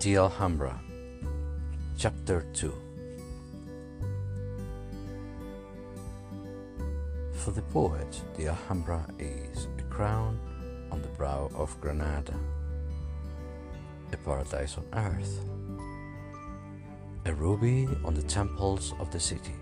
[0.00, 0.80] The Alhambra,
[1.98, 2.72] Chapter 2
[7.34, 10.40] For the poet, the Alhambra is a crown
[10.90, 12.34] on the brow of Granada,
[14.10, 15.44] a paradise on earth,
[17.26, 19.56] a ruby on the temples of the city,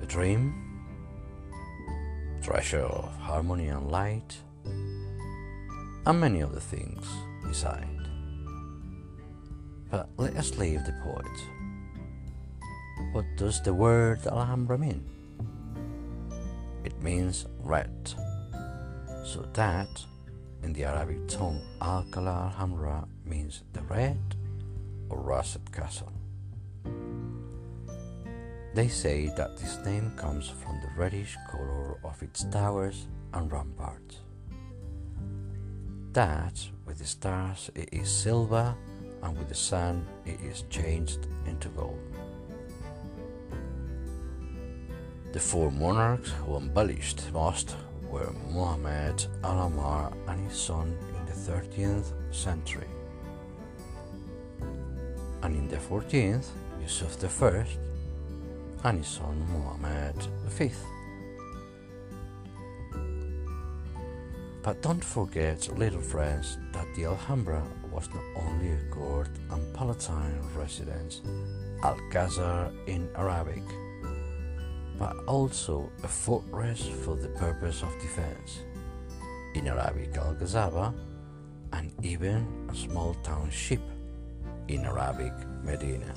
[0.00, 0.54] a dream,
[2.40, 7.04] treasure of harmony and light, and many other things
[7.42, 7.95] beside.
[9.90, 11.26] But let us leave the poet.
[13.12, 15.04] What does the word Alhambra mean?
[16.84, 18.14] It means red.
[19.24, 20.04] So that
[20.62, 24.18] in the Arabic tongue, Alcala Alhambra means the red
[25.08, 26.12] or russet castle.
[28.74, 34.16] They say that this name comes from the reddish color of its towers and ramparts.
[36.12, 38.74] That with the stars it is silver
[39.22, 41.98] and with the sun it is changed into gold.
[45.32, 47.76] The four monarchs who embellished most
[48.10, 52.88] were Muhammad al-Ahmar and his son in the 13th century.
[55.42, 56.46] And in the 14th,
[56.80, 57.66] Yusuf I
[58.84, 60.70] and his son Muhammad V.
[64.62, 67.62] But don't forget, little friends, that the Alhambra
[67.96, 71.22] was not only a court and palatine residence,
[71.82, 73.62] Alcazar in Arabic,
[74.98, 78.60] but also a fortress for the purpose of defense,
[79.54, 80.94] in Arabic Al
[81.72, 83.80] and even a small township,
[84.68, 85.32] in Arabic
[85.64, 86.12] Medina.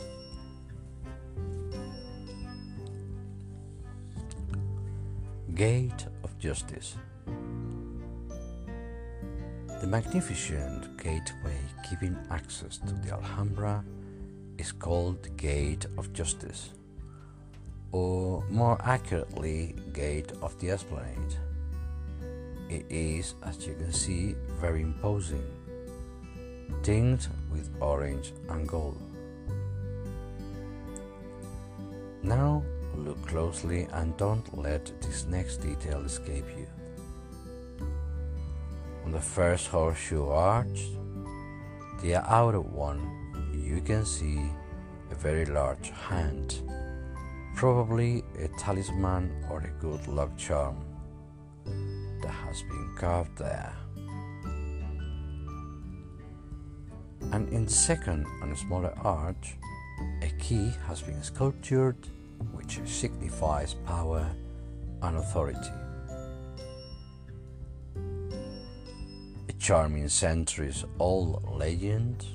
[5.55, 6.97] Gate of Justice
[9.79, 11.57] the magnificent gateway
[11.89, 13.83] giving access to the Alhambra
[14.57, 16.71] is called the Gate of Justice,
[17.93, 21.35] or more accurately, Gate of the Esplanade.
[22.69, 25.47] It is, as you can see, very imposing,
[26.83, 29.01] tinged with orange and gold.
[32.21, 32.63] Now
[32.97, 36.67] look closely and don't let this next detail escape you.
[39.09, 40.81] On the first horseshoe arch,
[42.03, 43.01] the outer one,
[43.51, 44.39] you can see
[45.09, 46.61] a very large hand,
[47.55, 50.85] probably a talisman or a good luck charm
[52.21, 53.73] that has been carved there.
[57.31, 59.57] And in the second and smaller arch,
[60.21, 61.97] a key has been sculptured
[62.51, 64.29] which signifies power
[65.01, 65.78] and authority.
[69.59, 72.25] Charming centuries old legend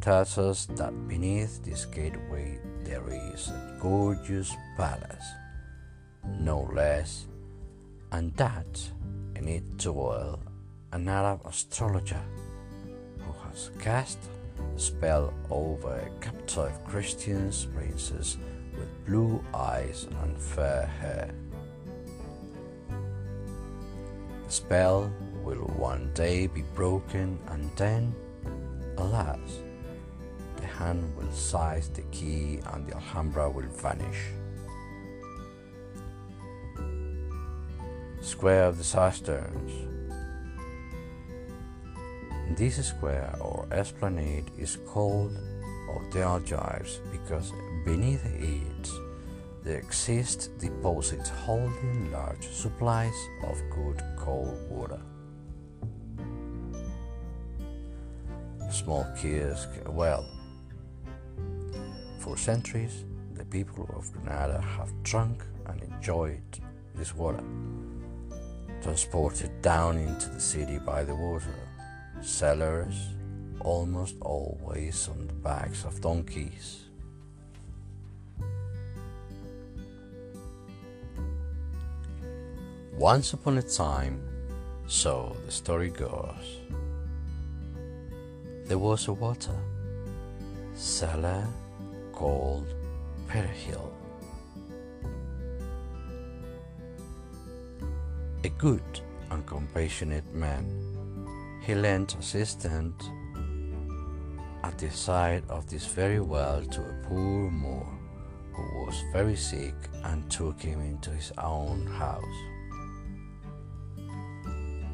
[0.00, 5.24] tells us that beneath this gateway there is a gorgeous palace,
[6.40, 7.26] no less,
[8.10, 8.90] and that
[9.36, 10.40] in it dwell
[10.92, 12.22] an Arab astrologer
[13.20, 14.18] who has cast
[14.58, 18.36] a spell over a captive Christian princess
[18.76, 21.30] with blue eyes and fair hair.
[24.44, 25.12] The spell
[25.44, 28.14] will one day be broken, and then,
[28.98, 29.38] alas,
[30.56, 34.28] the hand will seize the key and the Alhambra will vanish.
[38.20, 39.72] Square of the Cisterns.
[42.56, 45.36] This square or esplanade is called
[45.96, 47.52] of the Aljibes because
[47.84, 48.88] beneath it
[49.64, 53.14] there exist deposits holding large supplies
[53.44, 55.00] of good cold water.
[58.82, 60.26] Small kiosk well.
[62.18, 63.04] For centuries,
[63.34, 66.42] the people of Granada have drunk and enjoyed
[66.96, 67.44] this water,
[68.82, 71.54] transported down into the city by the water.
[72.20, 73.10] Sellers
[73.60, 76.80] almost always on the backs of donkeys.
[82.98, 84.20] Once upon a time,
[84.86, 86.62] so the story goes
[88.66, 89.58] there was a water
[90.74, 91.46] seller
[92.12, 92.74] called
[93.28, 93.92] Peregil.
[98.44, 98.82] A good
[99.30, 100.66] and compassionate man,
[101.62, 103.04] he lent assistance
[104.64, 107.86] at the side of this very well to a poor Moor
[108.52, 109.74] who was very sick
[110.04, 112.24] and took him into his own house.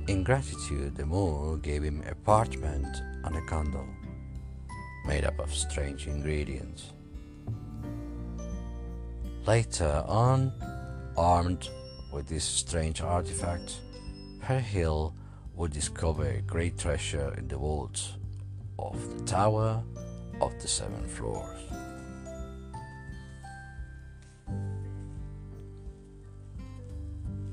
[0.09, 2.87] In gratitude, the Moor gave him a parchment
[3.25, 3.87] and a candle.
[5.07, 6.93] made up of strange ingredients.
[9.47, 10.53] Later on,
[11.17, 11.71] armed
[12.13, 13.81] with this strange artifacts,
[14.43, 15.15] Hill
[15.55, 18.15] would discover a great treasure in the vaults
[18.79, 19.83] of the Tower
[20.41, 21.68] of the Seven Floors.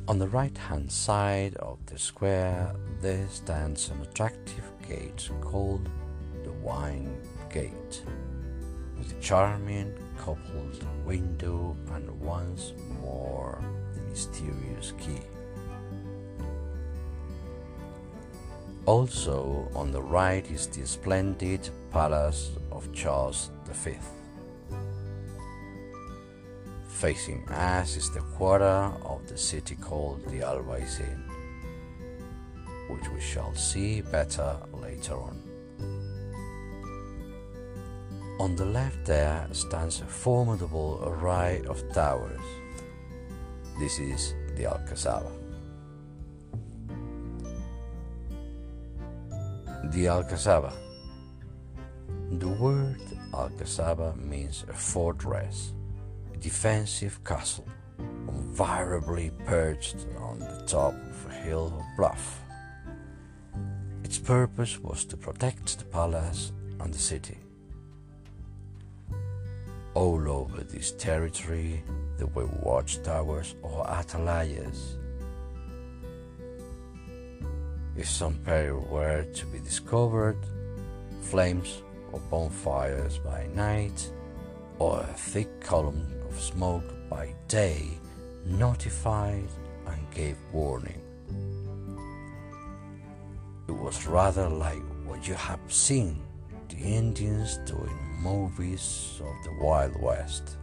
[0.08, 5.90] On the right hand side of the square, there stands an attractive gate called
[6.44, 7.18] the Wine
[7.52, 8.04] Gate,
[9.00, 13.60] with a charming coupled window and once more
[13.96, 15.22] the mysterious key.
[18.86, 23.96] Also on the right is the splendid palace of Charles V.
[26.96, 31.20] Facing us is the quarter of the city called the Albaicin,
[32.90, 35.38] which we shall see better later on.
[38.40, 42.40] On the left there stands a formidable array of towers.
[43.78, 45.32] This is the Alcazaba.
[49.92, 50.72] The Alcazaba.
[52.32, 53.02] The word
[53.34, 55.74] Alcazaba means a fortress,
[56.46, 57.68] defensive castle,
[58.28, 62.40] invariably perched on the top of a hill or bluff.
[64.04, 66.52] Its purpose was to protect the palace
[66.82, 67.40] and the city.
[69.96, 71.84] All over this territory
[72.18, 75.00] there were watchtowers or atalayas
[77.98, 80.38] if some peril were to be discovered,
[81.22, 81.82] flames
[82.12, 84.12] or bonfires by night,
[84.78, 86.06] or a thick column
[86.40, 87.90] smoke by day
[88.46, 89.48] notified
[89.88, 91.02] and gave warning.
[93.68, 96.22] It was rather like what you have seen
[96.70, 100.58] the Indians do in movies of the Wild West.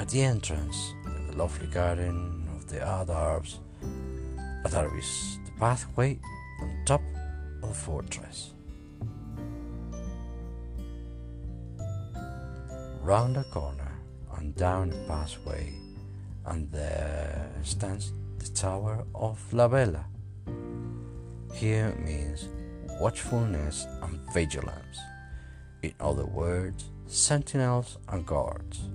[0.00, 3.58] At the entrance, in the lovely garden of the Adarves,
[4.70, 6.18] there is the pathway
[6.60, 7.02] on top
[7.62, 8.53] of the fortress.
[13.04, 13.92] Round a corner
[14.38, 15.74] and down the pathway,
[16.46, 20.06] and there stands the Tower of La Vela.
[21.52, 22.48] Here means
[22.98, 24.98] watchfulness and vigilance.
[25.82, 28.88] In other words, sentinels and guards.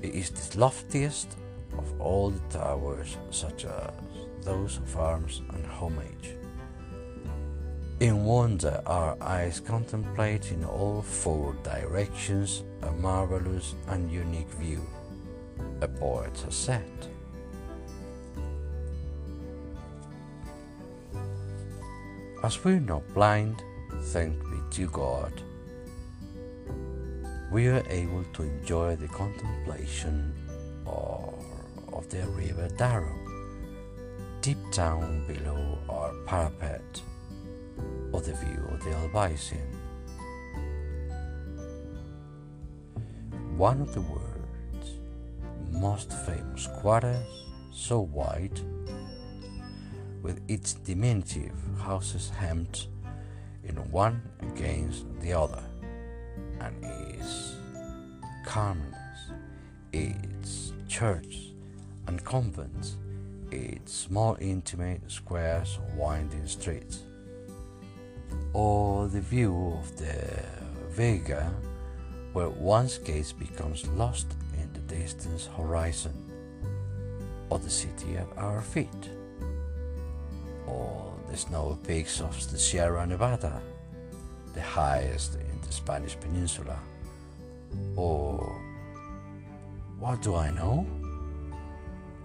[0.00, 1.36] It is the loftiest
[1.76, 3.92] of all the towers, such as
[4.40, 6.39] those of arms and homage.
[8.00, 14.80] In wonder, our eyes contemplate in all four directions a marvelous and unique view,
[15.82, 16.90] a poet has said.
[22.42, 23.62] As we're not blind,
[24.04, 25.42] thank be to God,
[27.52, 30.32] we are able to enjoy the contemplation
[30.86, 31.34] of
[31.92, 33.12] of the river Darro,
[34.40, 37.02] deep down below our parapet,
[38.12, 39.58] or the view of the Albaicin.
[43.56, 44.98] One of the world's
[45.70, 47.26] most famous quarters,
[47.72, 48.60] so wide,
[50.22, 52.86] with its diminutive houses hemmed
[53.64, 55.62] in one against the other,
[56.60, 57.54] and its
[58.44, 59.30] calmness,
[59.92, 61.52] its church
[62.06, 62.96] and convents,
[63.50, 67.04] its small intimate squares winding streets,
[68.52, 70.42] or the view of the
[70.90, 71.52] Vega
[72.32, 76.14] where one's gaze becomes lost in the distant horizon,
[77.48, 79.10] or the city at our feet,
[80.66, 83.60] or the snow peaks of the Sierra Nevada,
[84.54, 86.78] the highest in the Spanish Peninsula,
[87.96, 88.38] or
[89.98, 90.86] what do I know?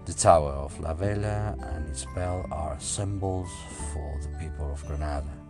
[0.04, 3.50] The Tower of La Vela and its bell are symbols
[3.92, 5.45] for the people of Granada.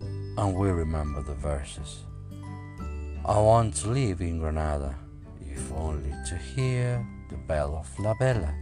[0.00, 2.00] And we remember the verses.
[3.24, 4.94] I want to live in Granada,
[5.40, 8.54] if only to hear the bell of La Vela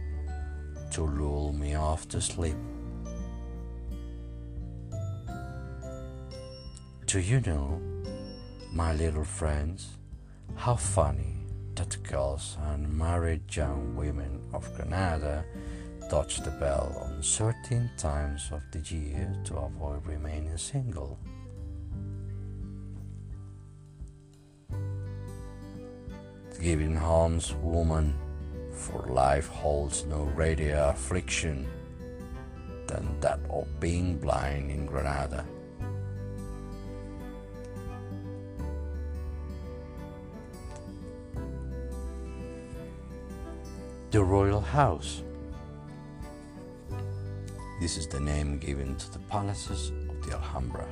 [0.91, 2.57] to lull me off to sleep.
[7.05, 7.81] Do you know,
[8.71, 9.97] my little friends,
[10.55, 11.37] how funny
[11.75, 15.45] that girls and married young women of Granada
[16.09, 21.19] touch the bell on certain times of the year to avoid remaining single.
[26.59, 28.15] Giving alms, woman,
[28.73, 31.67] for life holds no greater affliction.
[32.89, 35.45] than that of being blind in Granada.
[44.09, 45.21] The Royal House.
[47.79, 50.85] This is the name given to the palaces of the Alhambra.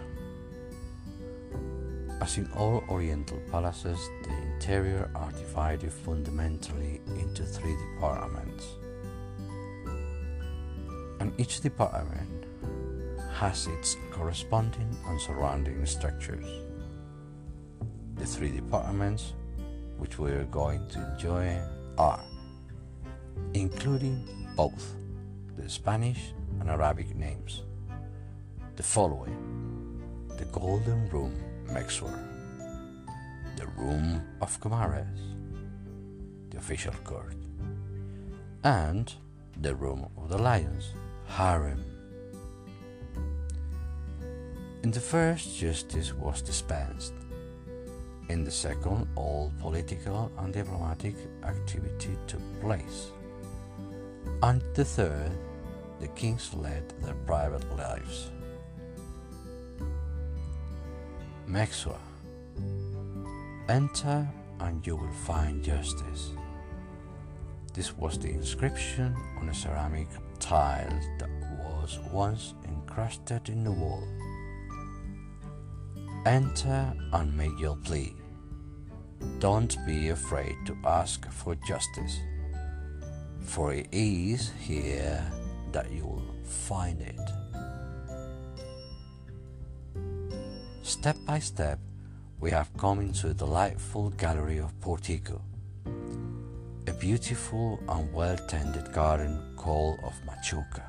[2.21, 8.65] As in all Oriental palaces, the interior are divided fundamentally into three departments.
[11.19, 12.45] And each department
[13.33, 16.47] has its corresponding and surrounding structures.
[18.15, 19.33] The three departments
[19.97, 21.59] which we are going to enjoy
[21.97, 22.23] are
[23.53, 24.25] including
[24.55, 24.95] both
[25.57, 26.31] the Spanish
[26.67, 27.63] and Arabic names.
[28.75, 30.01] The following
[30.37, 31.33] the Golden Room,
[31.67, 32.19] Mexuar,
[33.55, 35.21] the Room of Comares,
[36.49, 37.35] the official court,
[38.65, 39.13] and
[39.61, 40.93] the Room of the Lions,
[41.27, 41.83] Harem.
[44.83, 47.13] In the first, justice was dispensed.
[48.27, 53.11] In the second, all political and diplomatic activity took place.
[54.43, 55.31] And the third,
[55.99, 58.31] the kings led their private lives.
[61.47, 61.99] Mexuar.
[63.69, 64.27] Enter
[64.59, 66.31] and you will find justice.
[67.73, 70.07] This was the inscription on a ceramic
[70.39, 74.03] tile that was once encrusted in the wall.
[76.25, 78.15] Enter and make your plea.
[79.39, 82.19] Don't be afraid to ask for justice
[83.47, 85.25] for it is here
[85.71, 87.19] that you will find it.
[90.81, 91.79] Step by step,
[92.39, 95.41] we have come into a delightful gallery of Portico,
[96.87, 100.85] a beautiful and well tended garden called of Machuca,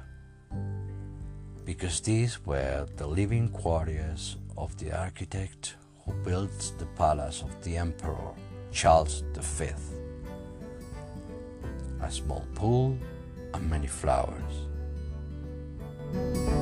[1.65, 7.77] because these were the living quarters of the architect who built the palace of the
[7.77, 8.35] Emperor
[8.71, 9.67] Charles V
[12.01, 12.97] a small pool,
[13.55, 14.68] and many flowers.
[16.15, 16.58] Bye.